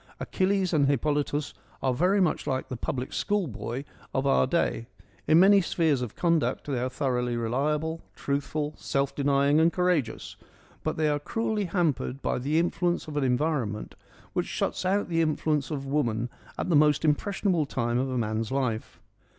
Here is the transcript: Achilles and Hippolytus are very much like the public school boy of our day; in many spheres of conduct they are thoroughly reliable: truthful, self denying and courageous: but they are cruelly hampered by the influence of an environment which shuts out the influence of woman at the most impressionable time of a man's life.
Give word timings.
Achilles 0.19 0.73
and 0.73 0.87
Hippolytus 0.87 1.53
are 1.83 1.93
very 1.93 2.19
much 2.19 2.47
like 2.47 2.69
the 2.69 2.75
public 2.75 3.13
school 3.13 3.45
boy 3.45 3.85
of 4.15 4.25
our 4.25 4.47
day; 4.47 4.87
in 5.27 5.39
many 5.39 5.61
spheres 5.61 6.01
of 6.01 6.15
conduct 6.15 6.65
they 6.65 6.79
are 6.79 6.89
thoroughly 6.89 7.37
reliable: 7.37 8.01
truthful, 8.15 8.73
self 8.77 9.13
denying 9.13 9.59
and 9.59 9.71
courageous: 9.71 10.37
but 10.81 10.97
they 10.97 11.07
are 11.07 11.19
cruelly 11.19 11.65
hampered 11.65 12.19
by 12.23 12.39
the 12.39 12.57
influence 12.57 13.07
of 13.07 13.15
an 13.15 13.23
environment 13.23 13.93
which 14.33 14.47
shuts 14.47 14.85
out 14.85 15.07
the 15.07 15.21
influence 15.21 15.69
of 15.69 15.85
woman 15.85 16.29
at 16.57 16.67
the 16.69 16.75
most 16.75 17.05
impressionable 17.05 17.67
time 17.67 17.99
of 17.99 18.09
a 18.09 18.17
man's 18.17 18.51
life. 18.51 18.99